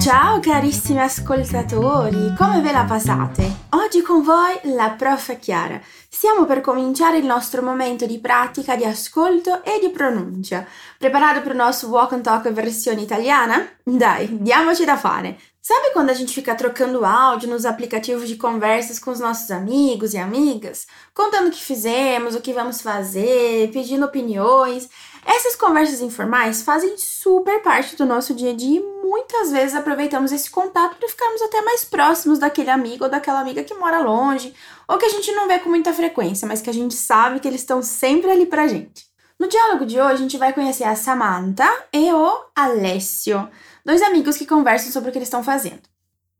[0.00, 3.66] Ciao carissimi ascoltatori, come ve la passate?
[3.72, 5.78] Oggi con voi la prof Chiara.
[6.08, 10.66] Stiamo per cominciare il nostro momento di pratica di ascolto e di pronuncia.
[10.96, 13.68] Preparato para o nosso Walk and Talk versão italiana?
[13.84, 15.38] Dai, diamoci da fare!
[15.62, 20.14] Sabe quando a gente fica trocando áudio nos aplicativos de conversas com os nossos amigos
[20.14, 20.86] e amigas?
[21.12, 24.88] Contando o que fizemos, o que vamos fazer, pedindo opiniões.
[25.24, 30.32] Essas conversas informais fazem super parte do nosso dia a dia e muitas vezes aproveitamos
[30.32, 34.54] esse contato para ficarmos até mais próximos daquele amigo ou daquela amiga que mora longe,
[34.88, 37.48] ou que a gente não vê com muita frequência, mas que a gente sabe que
[37.48, 39.08] eles estão sempre ali pra gente.
[39.38, 43.48] No diálogo de hoje, a gente vai conhecer a Samantha e o Alessio,
[43.84, 45.82] dois amigos que conversam sobre o que eles estão fazendo.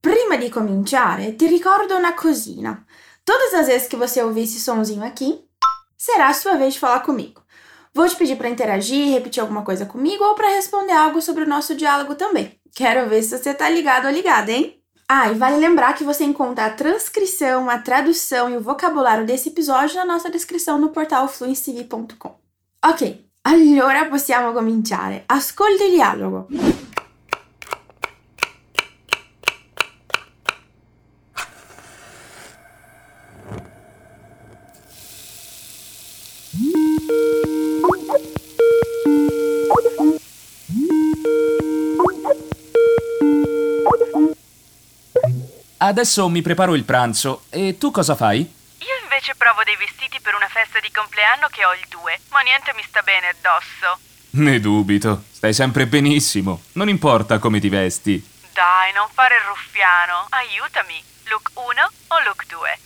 [0.03, 2.87] Prima di cominciare, ti ricordo una cosina.
[3.25, 5.45] Todas as vezes que você ouvir esse sonzinho aqui,
[5.97, 7.43] será a sua vez de falar comigo.
[7.95, 11.49] Vou te pedir para interagir, repetir alguma coisa comigo ou para responder algo sobre o
[11.49, 12.53] nosso diálogo também.
[12.75, 14.81] Quero ver se você tá ligado ou ligada, hein?
[15.09, 19.49] Ah, e vale lembrar que você encontra a transcrição, a tradução e o vocabulário desse
[19.49, 22.37] episódio na nossa descrição no portal fluencytv.com.
[22.87, 25.25] Ok, allora possiamo cominciare.
[25.29, 26.47] Ascolta il dialogo.
[45.91, 47.47] Adesso mi preparo il pranzo.
[47.51, 48.39] E tu cosa fai?
[48.39, 52.43] Io invece provo dei vestiti per una festa di compleanno che ho il 2, ma
[52.43, 53.99] niente mi sta bene addosso.
[54.39, 55.25] Ne dubito.
[55.33, 56.63] Stai sempre benissimo.
[56.75, 58.25] Non importa come ti vesti.
[58.55, 60.29] Dai, non fare il ruffiano.
[60.31, 61.03] Aiutami.
[61.25, 62.79] Look 1 o look 2?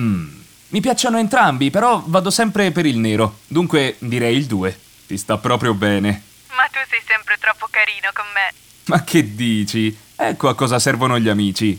[0.00, 3.40] Mm, mi piacciono entrambi, però vado sempre per il nero.
[3.46, 4.80] Dunque direi il 2.
[5.06, 6.22] Ti sta proprio bene.
[6.56, 8.54] Ma tu sei sempre troppo carino con me.
[8.86, 10.04] Ma che dici?
[10.18, 11.78] Ecco a cosa servono gli amici.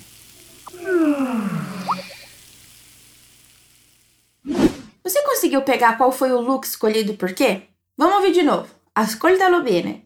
[5.04, 7.64] Você conseguiu pegar qual foi o look escolhido por quê?
[7.98, 8.68] Vamos ouvir de novo.
[8.94, 10.06] Ascoltalo bene.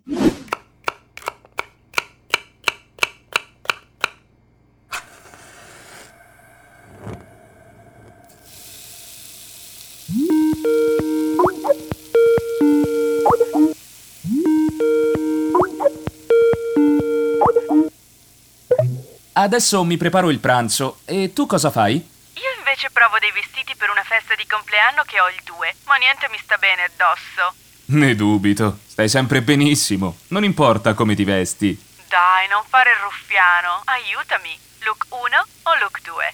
[19.42, 21.00] Adesso mi preparo il pranzo.
[21.06, 21.96] E tu cosa fai?
[21.96, 25.96] Io invece provo dei vestiti per una festa di compleanno che ho il 2, ma
[25.96, 27.58] niente mi sta bene addosso.
[27.86, 28.78] Ne dubito.
[28.86, 30.18] Stai sempre benissimo.
[30.28, 31.74] Non importa come ti vesti.
[32.08, 33.82] Dai, non fare il ruffiano.
[33.86, 34.56] Aiutami.
[34.86, 36.34] Look 1 o look 2?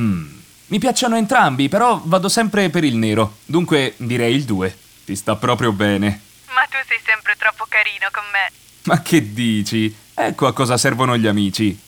[0.00, 3.38] Mm, mi piacciono entrambi, però vado sempre per il nero.
[3.44, 4.78] Dunque direi il 2.
[5.04, 6.20] Ti sta proprio bene.
[6.54, 8.50] Ma tu sei sempre troppo carino con me.
[8.84, 9.94] Ma che dici?
[10.22, 11.78] Ecco a cosa servono gli amici.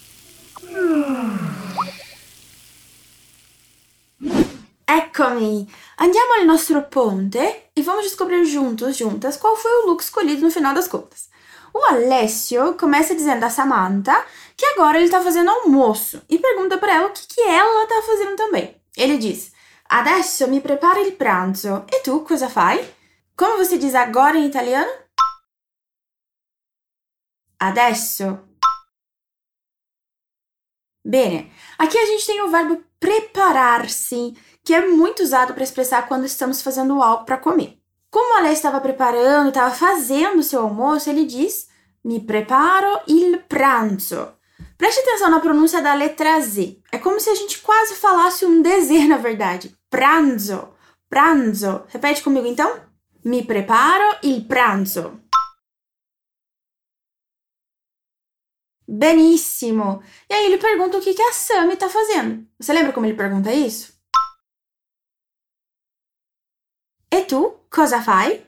[4.84, 5.70] Eccomi!
[5.96, 10.50] Andiamo al nostro ponte e vamos descobrir juntos, juntas, qual foi o look escolhido no
[10.50, 11.28] final das contas.
[11.74, 14.24] O Alessio começa dizendo a Samantha
[14.56, 18.00] que agora ele está fazendo almoço e pergunta para ela o que, que ela está
[18.00, 18.74] fazendo também.
[18.96, 19.52] Ele diz:
[19.90, 21.84] Adesso mi prepara il pranzo.
[21.92, 22.82] E tu, cosa fai?
[23.36, 25.01] Como você diz agora em italiano?
[27.62, 28.40] Adesso.
[31.06, 36.24] Bene, aqui a gente tem o verbo preparar-se, que é muito usado para expressar quando
[36.24, 37.78] estamos fazendo algo para comer.
[38.10, 41.68] Como Alé estava preparando, estava fazendo seu almoço, ele diz:
[42.04, 44.32] Mi preparo il pranzo.
[44.76, 46.80] Preste atenção na pronúncia da letra Z.
[46.90, 49.72] É como se a gente quase falasse um dizer, na verdade.
[49.88, 50.70] Pranzo.
[51.08, 51.84] Pranzo.
[51.86, 52.74] Repete comigo então.
[53.24, 55.22] Mi preparo il pranzo.
[58.94, 60.02] Benissimo!
[60.28, 62.46] E aí ele pergunta o que, que a Sammy está fazendo.
[62.60, 63.94] Você lembra como ele pergunta isso?
[67.10, 68.46] E tu, cosa fai?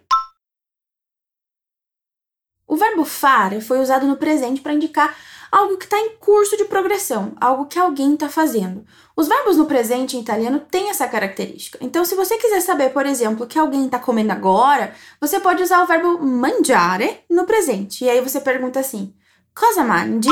[2.67, 5.17] O verbo fare foi usado no presente para indicar
[5.51, 8.85] algo que está em curso de progressão, algo que alguém está fazendo.
[9.17, 11.79] Os verbos no presente em italiano têm essa característica.
[11.81, 15.63] Então, se você quiser saber, por exemplo, o que alguém está comendo agora, você pode
[15.63, 18.05] usar o verbo mangiare no presente.
[18.05, 19.15] E aí você pergunta assim:
[19.55, 20.29] Cosa mangi?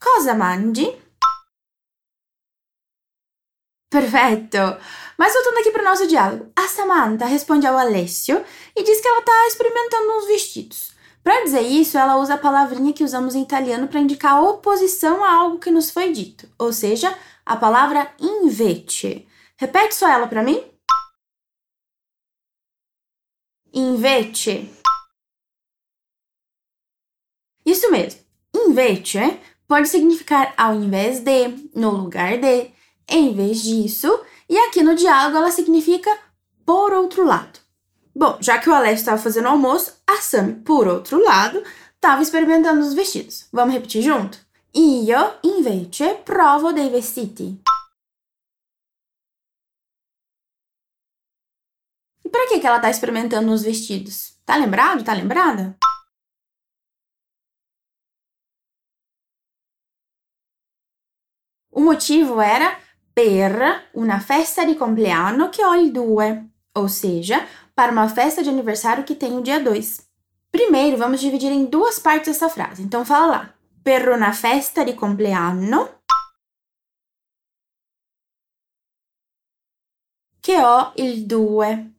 [0.00, 0.86] Cosa mangi?
[3.88, 4.58] Perfetto!
[5.16, 9.06] Mas voltando aqui para o nosso diálogo, a Samantha responde ao Alessio e diz que
[9.06, 10.92] ela está experimentando uns vestidos.
[11.22, 15.32] Para dizer isso, ela usa a palavrinha que usamos em italiano para indicar oposição a
[15.32, 19.26] algo que nos foi dito, ou seja, a palavra invece.
[19.56, 20.62] Repete só ela para mim.
[23.72, 24.68] Invece.
[27.66, 28.20] Isso mesmo.
[28.54, 32.70] Invece pode significar ao invés de, no lugar de,
[33.08, 36.16] em vez disso, e aqui no diálogo ela significa
[36.64, 37.58] por outro lado.
[38.14, 41.62] Bom, já que o Alex estava fazendo almoço, a Sam, por outro lado,
[41.96, 43.48] estava experimentando os vestidos.
[43.52, 44.38] Vamos repetir junto?
[44.72, 47.60] Io, invece, provo dei vestiti.
[52.24, 54.34] E para que, que ela está experimentando os vestidos?
[54.46, 55.04] Tá lembrado?
[55.04, 55.76] Tá lembrada?
[61.86, 62.76] Motivo era
[63.12, 68.50] per una festa di compleanno che ho il 2, ou seja, para uma festa de
[68.50, 70.00] aniversário que tem o dia 2.
[70.50, 72.82] Primeiro, vamos dividir em duas partes essa frase.
[72.82, 73.54] Então fala lá.
[73.84, 76.00] Per una festa di compleanno
[80.40, 81.94] che ho il 2.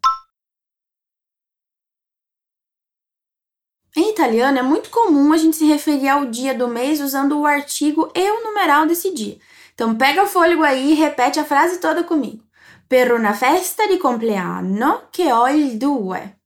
[3.95, 7.45] Em italiano, é muito comum a gente se referir ao dia do mês usando o
[7.45, 9.39] artigo e o numeral desse dia.
[9.77, 12.43] Então, pega o fôlego aí e repete a frase toda comigo.
[12.87, 16.39] Per una festa di compleanno che ho il 2.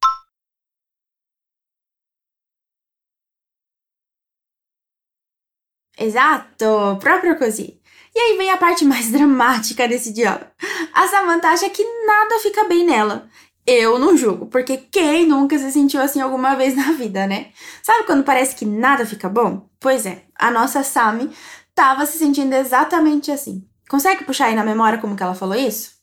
[5.97, 7.79] Esatto, proprio così.
[8.13, 10.51] E aí vem a parte mais dramática desse diálogo.
[10.93, 13.29] A Samantha acha que nada fica bem nela.
[13.65, 17.53] Eu não julgo, porque quem nunca se sentiu assim alguma vez na vida, né?
[17.81, 19.69] Sabe quando parece que nada fica bom?
[19.79, 21.31] Pois é, a nossa Sami
[21.71, 23.67] estava se sentindo exatamente assim.
[23.89, 25.99] Consegue puxar aí na memória como que ela falou isso?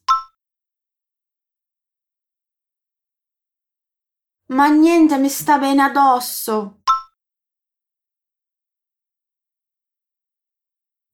[4.50, 6.74] Ma niente mi sta bene addosso.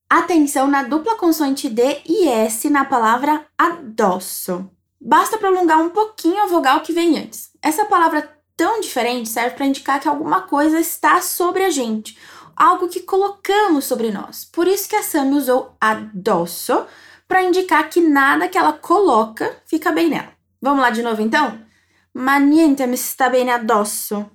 [0.08, 4.70] Atenção na dupla consoante D e S na palavra addosso.
[5.00, 7.50] Basta prolongar um pouquinho a vogal que vem antes.
[7.60, 8.22] Essa palavra
[8.56, 12.16] tão diferente serve para indicar que alguma coisa está sobre a gente,
[12.56, 14.44] algo que colocamos sobre nós.
[14.44, 16.86] Por isso que a Sam usou addosso
[17.26, 20.32] para indicar que nada que ela coloca fica bem nela.
[20.60, 21.60] Vamos lá de novo então?
[22.12, 24.30] Ma niente mi sta bene addosso.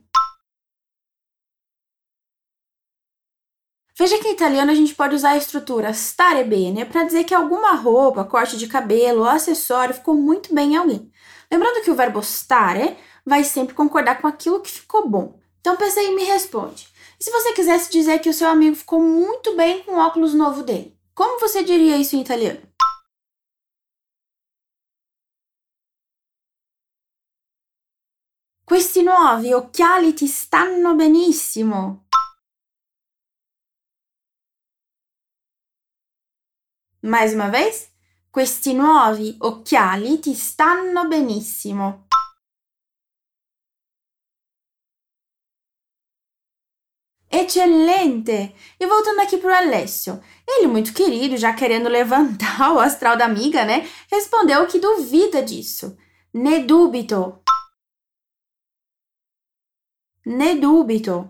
[3.97, 7.33] Veja que em italiano a gente pode usar a estrutura stare bene para dizer que
[7.33, 11.11] alguma roupa, corte de cabelo ou acessório ficou muito bem em alguém.
[11.51, 12.95] Lembrando que o verbo stare
[13.25, 15.39] vai sempre concordar com aquilo que ficou bom.
[15.59, 16.88] Então pensa aí e me responde.
[17.19, 20.33] E se você quisesse dizer que o seu amigo ficou muito bem com o óculos
[20.33, 22.61] novo dele, como você diria isso em italiano?
[28.65, 32.05] Questi nuovi occhiali ti stanno benissimo.
[37.01, 37.91] Mais uma vez?
[38.31, 42.08] Questi nuovi occhiali ti stanno benissimo.
[47.31, 48.55] Excelente!
[48.79, 50.21] E voltando aqui para o Alessio.
[50.47, 53.87] Ele, muito querido, já querendo levantar o astral da amiga, né?
[54.11, 55.95] Respondeu que duvida disso.
[56.33, 57.39] Ne dubito.
[60.25, 61.29] Ne dubito.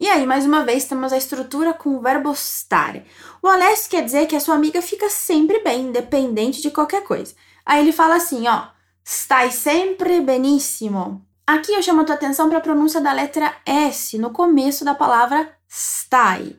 [0.00, 3.04] E aí, mais uma vez, temos a estrutura com o verbo stare.
[3.42, 7.34] O Alessio quer dizer que a sua amiga fica sempre bem, independente de qualquer coisa.
[7.66, 8.68] Aí ele fala assim, ó,
[9.04, 11.27] stai sempre benissimo.
[11.48, 14.94] Aqui eu chamo a tua atenção para a pronúncia da letra S no começo da
[14.94, 16.54] palavra stai.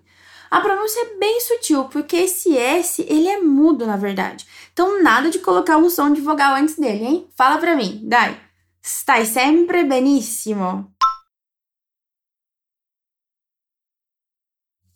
[0.50, 4.48] A pronúncia é bem sutil, porque esse S, ele é mudo, na verdade.
[4.74, 7.30] Então, nada de colocar um som de vogal antes dele, hein?
[7.38, 8.42] Fala pra mim, dai.
[8.82, 10.92] Stai sempre benissimo.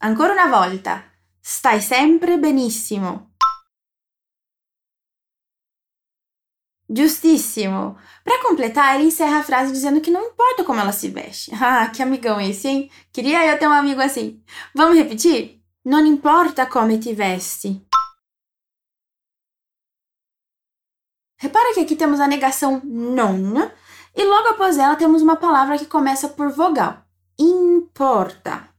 [0.01, 1.05] Ancora una volta.
[1.39, 3.32] Stai sempre benissimo.
[6.95, 7.97] Giustissimo.
[8.23, 11.51] Para completar, ele encerra a frase dizendo que não importa como ela se veste.
[11.59, 12.91] Ah, que amigão esse, hein?
[13.11, 14.41] Queria eu ter um amigo assim.
[14.75, 15.59] Vamos repetir?
[15.85, 17.85] Non importa come ti vesti.
[21.37, 23.69] Repara que aqui temos a negação non
[24.15, 27.03] e logo após ela temos uma palavra que começa por vogal.
[27.37, 28.69] Importa.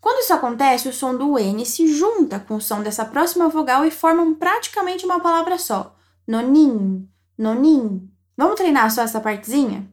[0.00, 3.84] Quando isso acontece, o som do N se junta com o som dessa próxima vogal
[3.84, 5.96] e formam praticamente uma palavra só.
[6.28, 8.10] Nonin, nonin.
[8.36, 9.90] Vamos treinar só essa partezinha?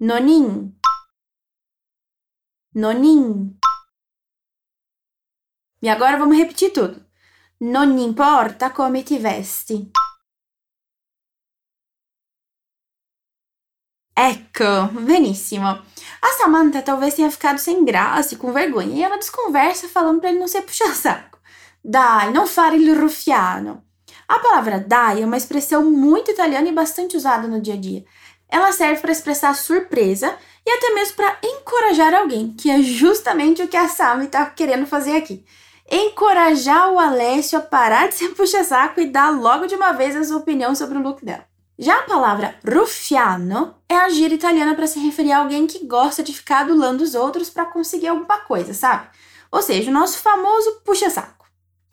[0.00, 0.76] Nonin.
[2.74, 3.58] Nonin.
[5.80, 7.04] E agora vamos repetir tudo.
[7.60, 9.90] Non importa come ti vesti.
[14.16, 15.66] Ecco, benissimo.
[15.66, 20.30] A Samantha talvez tenha ficado sem graça e com vergonha, e ela desconversa falando para
[20.30, 21.38] ele não ser puxa-saco.
[21.82, 23.84] Dai, não fare il ruffiano.
[24.28, 28.04] A palavra dai é uma expressão muito italiana e bastante usada no dia a dia.
[28.48, 33.68] ela serve para expressar surpresa e até mesmo para encorajar alguém, que é justamente o
[33.68, 35.44] que a Sami está querendo fazer aqui.
[35.90, 40.24] Encorajar o Alessio a parar de ser puxa-saco e dar logo de uma vez a
[40.24, 41.44] sua opinião sobre o look dela.
[41.78, 46.22] Já a palavra ruffiano é a gíria italiana para se referir a alguém que gosta
[46.22, 49.08] de ficar adulando os outros para conseguir alguma coisa, sabe?
[49.50, 51.43] Ou seja, o nosso famoso puxa-saco.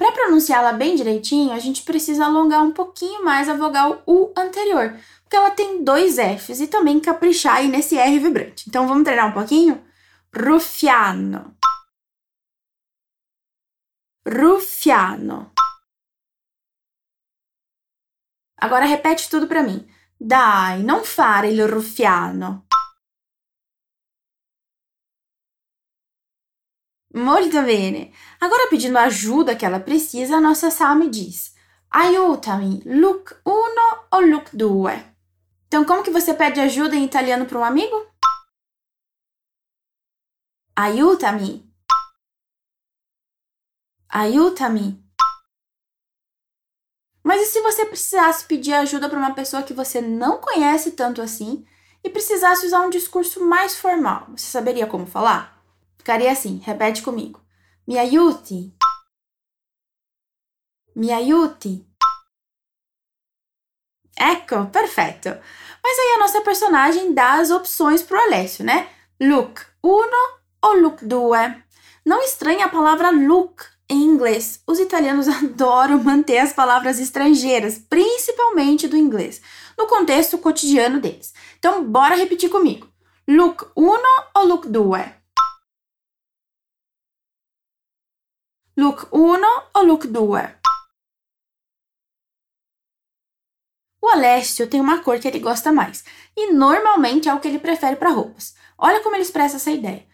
[0.01, 4.97] Para pronunciá-la bem direitinho, a gente precisa alongar um pouquinho mais a vogal U anterior,
[5.21, 8.67] porque ela tem dois Fs e também caprichar aí nesse R vibrante.
[8.67, 9.79] Então vamos treinar um pouquinho?
[10.35, 11.55] Ruffiano.
[14.27, 15.51] Ruffiano.
[18.57, 19.87] Agora repete tudo para mim.
[20.19, 22.65] Dai, non fare il ruffiano.
[27.13, 28.13] Molto bene.
[28.39, 31.53] Agora pedindo ajuda que ela precisa, a nossa Sami diz:
[31.89, 33.51] Aiutami, look 1
[34.11, 35.03] ou look 2?
[35.67, 38.05] Então, como que você pede ajuda em italiano para um amigo?
[40.75, 41.69] Aiutami.
[44.09, 45.03] Aiutami.
[47.23, 51.21] Mas e se você precisasse pedir ajuda para uma pessoa que você não conhece tanto
[51.21, 51.65] assim
[52.03, 54.27] e precisasse usar um discurso mais formal?
[54.35, 55.60] Você saberia como falar?
[56.01, 57.39] Ficaria assim, repete comigo.
[57.87, 58.73] Me aiuti.
[60.95, 61.85] Me aiuti.
[64.17, 65.29] Ecco, perfeito.
[65.83, 68.89] Mas aí a nossa personagem dá as opções pro Alessio, né?
[69.21, 69.89] Look 1
[70.63, 71.53] ou look 2.
[72.03, 74.63] Não estranhe a palavra look em inglês.
[74.65, 79.39] Os italianos adoram manter as palavras estrangeiras, principalmente do inglês,
[79.77, 81.31] no contexto cotidiano deles.
[81.59, 82.89] Então, bora repetir comigo.
[83.27, 83.87] Look 1
[84.35, 85.20] ou look 2?
[88.77, 89.41] Look 1
[89.75, 90.49] ou look 2?
[94.01, 96.05] O Alessio tem uma cor que ele gosta mais,
[96.37, 98.55] e normalmente é o que ele prefere para roupas.
[98.77, 100.05] Olha como ele expressa essa ideia.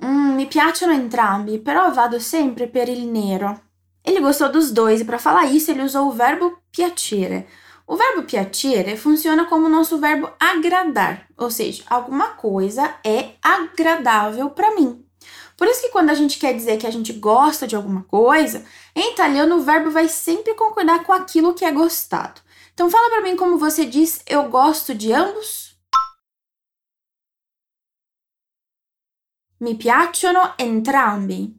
[0.00, 3.60] Mm, mi piacciono entrambi, però vado sempre per il nero.
[4.02, 7.46] Ele gostou dos dois e para falar isso ele usou o verbo piacere.
[7.86, 14.50] O verbo piacere funciona como o nosso verbo agradar, ou seja, alguma coisa é agradável
[14.50, 15.05] para mim.
[15.96, 19.62] Quando a gente quer dizer que a gente gosta de alguma coisa, em italiano o
[19.62, 22.42] verbo vai sempre concordar com aquilo que é gostado.
[22.74, 25.74] Então fala para mim como você diz eu gosto de ambos.
[29.58, 31.56] Mi piacciono entrambi.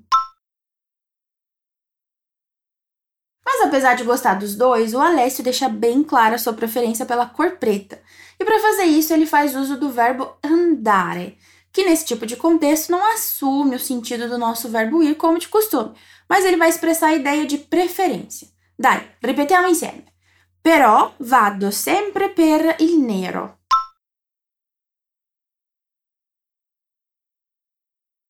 [3.44, 7.58] Mas apesar de gostar dos dois, o Alessio deixa bem clara sua preferência pela cor
[7.58, 8.00] preta.
[8.40, 11.40] E para fazer isso, ele faz uso do verbo andare,
[11.72, 15.48] que nesse tipo de contexto não assume o sentido do nosso verbo ir como de
[15.48, 15.96] costume,
[16.28, 18.48] mas ele vai expressar a ideia de preferência.
[18.78, 20.06] Dai, ripetiamo insieme.
[20.62, 23.58] Però vado sempre per il nero.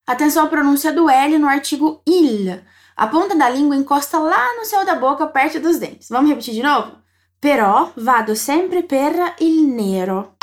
[0.06, 2.64] Atenção à pronúncia do L no artigo il.
[2.96, 6.08] A ponta da língua encosta lá no céu da boca, perto dos dentes.
[6.10, 7.04] Vamos repetir de novo?
[7.42, 10.38] Però vado sempre per il nero.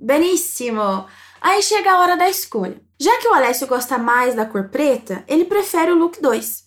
[0.00, 1.06] Benissimo!
[1.42, 2.80] Aí chega a hora da escolha.
[2.98, 6.64] Já que o Alessio gosta mais da cor preta, ele prefere o look 2.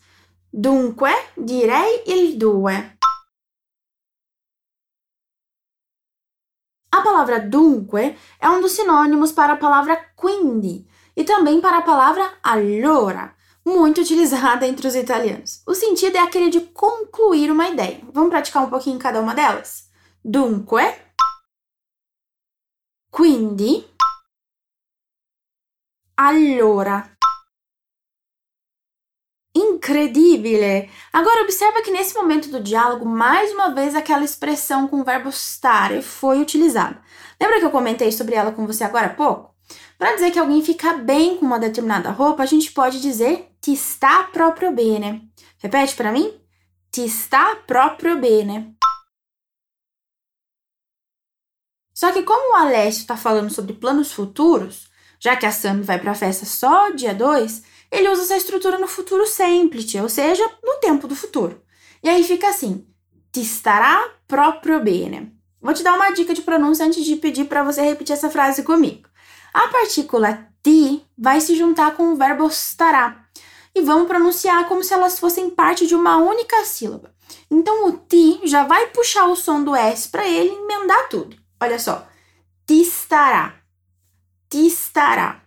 [0.54, 2.94] Dunque, direi il 2.
[6.92, 11.82] A palavra dunque é um dos sinônimos para a palavra quindi e também para a
[11.82, 13.36] palavra allora,
[13.66, 15.64] muito utilizada entre os italianos.
[15.66, 18.00] O sentido é aquele de concluir uma ideia.
[18.14, 19.90] Vamos praticar um pouquinho cada uma delas?
[20.24, 21.03] Dunque,
[23.14, 23.86] quindi,
[26.16, 27.12] allora.
[29.56, 30.90] Incredibile!
[31.12, 35.30] Agora observa que nesse momento do diálogo, mais uma vez aquela expressão com o verbo
[35.30, 37.00] stare foi utilizada.
[37.40, 39.54] Lembra que eu comentei sobre ela com você agora há pouco?
[39.96, 43.76] Para dizer que alguém fica bem com uma determinada roupa, a gente pode dizer ti
[43.76, 45.32] sta proprio bene.
[45.60, 46.34] Repete para mim?
[46.92, 48.76] Ti sta proprio bene.
[52.04, 55.98] Só que como o Alessio está falando sobre planos futuros, já que a Sam vai
[55.98, 60.46] para a festa só dia 2, ele usa essa estrutura no futuro semplice, ou seja,
[60.62, 61.62] no tempo do futuro.
[62.04, 62.86] E aí fica assim:
[63.32, 65.34] ti starà proprio bene.
[65.62, 68.64] Vou te dar uma dica de pronúncia antes de pedir para você repetir essa frase
[68.64, 69.08] comigo.
[69.54, 73.24] A partícula ti vai se juntar com o verbo stará
[73.74, 77.16] e vamos pronunciar como se elas fossem parte de uma única sílaba.
[77.50, 81.42] Então o ti já vai puxar o som do S para ele emendar tudo.
[81.64, 82.06] Olha só.
[82.68, 83.56] Ti stará.
[84.50, 85.42] Ti stará.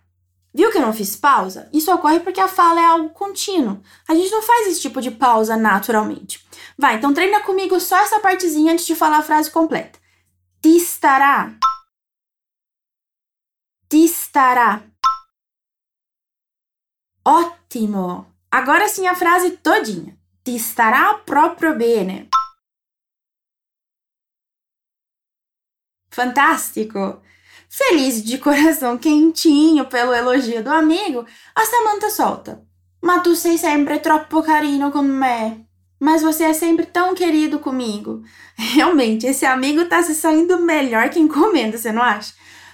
[0.51, 1.69] Viu que eu não fiz pausa?
[1.71, 3.79] Isso ocorre porque a fala é algo contínuo.
[4.07, 6.43] A gente não faz esse tipo de pausa naturalmente.
[6.75, 9.99] Vai, então treina comigo só essa partezinha antes de falar a frase completa.
[10.59, 11.53] Ti starà.
[13.87, 14.81] Ti starà.
[17.23, 18.25] Ótimo!
[18.49, 20.17] Agora sim a frase todinha.
[20.43, 22.29] Ti starà proprio bene.
[26.17, 27.21] Fantástico!
[27.69, 32.63] Feliz de coração quentinho pelo elogio do amigo, a Samantha solta.
[32.99, 35.63] Ma tu sei sempre troppo carino con me.
[35.99, 38.23] Mas você é sempre tão querido comigo.
[38.57, 42.33] Realmente, esse amigo tá se saindo melhor que encomenda, você não acha?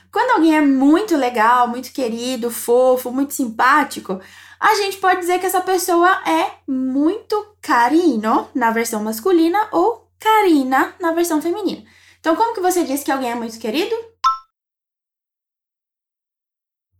[0.10, 4.22] Quando alguém é muito legal, muito querido, fofo, muito simpático,
[4.58, 10.96] a gente pode dizer que essa pessoa é muito carino na versão masculina ou carina
[10.98, 11.84] na versão feminina.
[12.24, 13.94] Então, como que você diz que alguém é muito querido?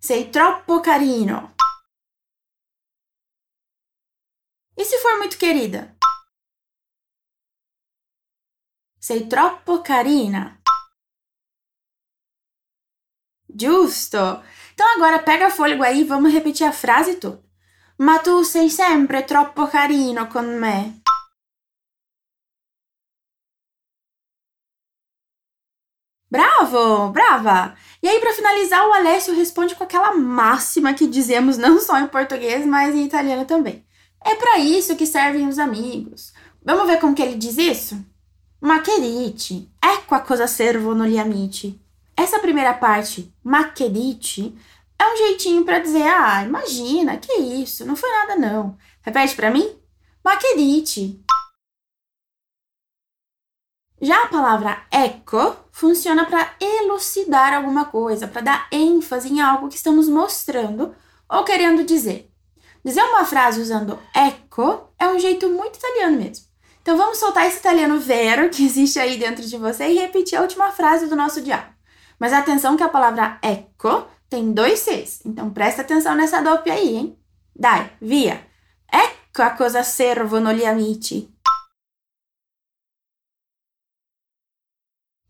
[0.02, 1.56] Sei troppo carino.
[4.76, 5.96] E se for muito querida?
[9.00, 10.62] Sei troppo carina.
[13.48, 14.18] Giusto!
[14.74, 17.42] Então agora pega fôlego aí e vamos repetir a frase toda.
[17.98, 21.03] Ma tu sei sempre troppo carino con me.
[26.34, 27.76] Bravo, brava!
[28.02, 32.08] E aí, para finalizar, o Alessio responde com aquela máxima que dizemos não só em
[32.08, 33.86] português, mas em italiano também.
[34.26, 36.34] É para isso que servem os amigos.
[36.66, 38.04] Vamos ver como que ele diz isso?
[38.60, 39.70] Ma che dici?
[39.80, 41.80] Ecco a cosa servono gli amici.
[42.18, 44.58] Essa primeira parte, ma che dici,
[44.98, 48.76] é um jeitinho para dizer, ah, imagina, que isso, não foi nada não.
[49.04, 49.70] Repete para mim?
[50.24, 51.24] Ma che dici?
[54.04, 59.78] Já a palavra ecco funciona para elucidar alguma coisa, para dar ênfase em algo que
[59.78, 60.94] estamos mostrando
[61.30, 62.30] ou querendo dizer.
[62.84, 66.46] Dizer uma frase usando ecco é um jeito muito italiano mesmo.
[66.82, 70.42] Então vamos soltar esse italiano vero que existe aí dentro de você e repetir a
[70.42, 71.72] última frase do nosso diálogo.
[72.20, 76.98] Mas atenção que a palavra ecco tem dois Cs, então presta atenção nessa doppia aí,
[76.98, 77.18] hein?
[77.56, 78.46] Dai, via!
[78.92, 81.33] Ecco a cosa servono gli amici.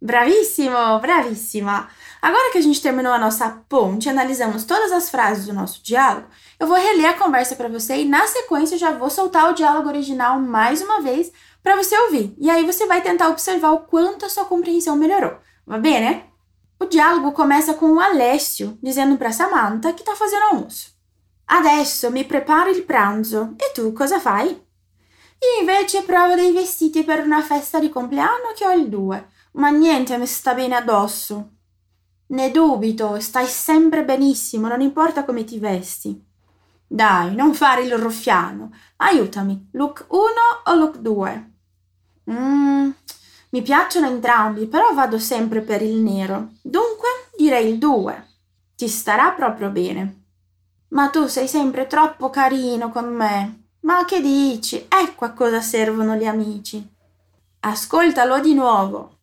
[0.03, 1.87] Bravissimo, bravissima!
[2.21, 6.27] Agora que a gente terminou a nossa ponte, analisamos todas as frases do nosso diálogo,
[6.59, 9.87] eu vou reler a conversa para você e na sequência já vou soltar o diálogo
[9.87, 11.31] original mais uma vez
[11.63, 12.35] para você ouvir.
[12.37, 15.37] E aí você vai tentar observar o quanto a sua compreensão melhorou.
[15.65, 16.25] Va bene?
[16.81, 20.93] O diálogo começa com o Alessio dizendo para Samantha que está fazendo almoço.
[21.47, 23.55] Adesso mi preparo il pranzo.
[23.57, 24.49] E tu cosa fai?
[25.41, 29.69] Io invece provo dei vestiti per una festa di compleanno che ho il 2 ma
[29.69, 31.49] niente mi sta bene addosso.
[32.27, 36.23] Ne dubito, stai sempre benissimo, non importa come ti vesti.
[36.87, 38.71] Dai, non fare il ruffiano.
[38.97, 40.21] Aiutami, look 1
[40.65, 41.51] o look 2?
[42.31, 42.91] Mmm,
[43.49, 46.51] mi piacciono entrambi, però vado sempre per il nero.
[46.61, 48.27] Dunque, direi il 2.
[48.75, 50.21] Ti starà proprio bene.
[50.89, 53.65] Ma tu sei sempre troppo carino con me.
[53.81, 54.85] Ma che dici?
[54.87, 56.87] Ecco a cosa servono gli amici.
[57.59, 59.17] Ascoltalo di nuovo.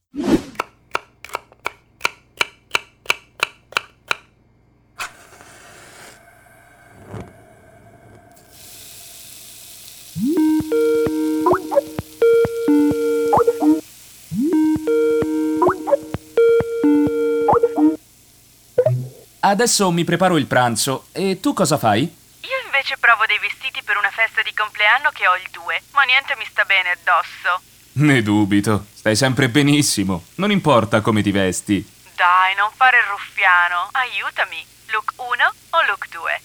[19.43, 21.07] Adesso mi preparo il pranzo.
[21.13, 22.03] E tu cosa fai?
[22.03, 26.03] Io invece provo dei vestiti per una festa di compleanno che ho il 2, ma
[26.03, 27.70] niente mi sta bene addosso.
[28.01, 28.87] Ne dubito.
[28.95, 30.25] Stai sempre benissimo.
[30.37, 31.87] Non importa come ti vesti.
[32.17, 33.89] Dai, non fare il ruffiano.
[33.93, 34.65] Aiutami.
[34.91, 35.27] Look 1
[35.71, 36.41] o look 2?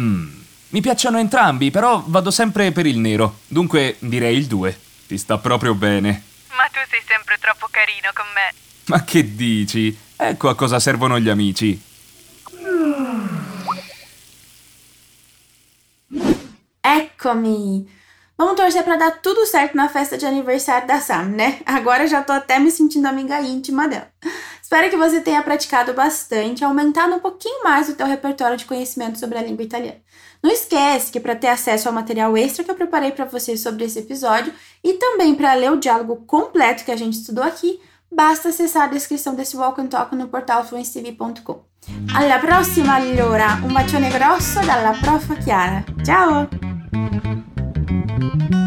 [0.00, 0.40] Mm.
[0.70, 3.40] Mi piacciono entrambi, però vado sempre per il nero.
[3.46, 4.80] Dunque direi il 2.
[5.06, 6.22] Ti sta proprio bene.
[6.56, 8.54] Ma tu sei sempre troppo carino con me.
[8.86, 9.96] Ma che dici?
[10.16, 11.80] Ecco a cosa servono gli amici.
[16.80, 18.02] Eccomi!
[18.36, 21.60] Vamos torcer para dar tudo certo na festa de aniversário da Sam, né?
[21.64, 24.08] Agora já tô até me sentindo amiga íntima dela.
[24.60, 29.20] Espero que você tenha praticado bastante, aumentado um pouquinho mais o teu repertório de conhecimento
[29.20, 30.00] sobre a língua italiana.
[30.42, 33.84] Não esquece que para ter acesso ao material extra que eu preparei para você sobre
[33.84, 38.48] esse episódio e também para ler o diálogo completo que a gente estudou aqui, basta
[38.48, 41.62] acessar a descrição desse Walk and Talk no portal fluencetv.com.
[42.14, 45.84] Alla prossima allora, un bacione grosso dalla prof Chiara.
[46.04, 46.73] Ciao!
[48.16, 48.63] Thank you.